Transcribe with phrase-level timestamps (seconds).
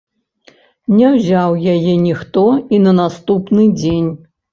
[0.99, 2.45] Не ўзяў яе ніхто
[2.77, 4.09] і на наступны дзень.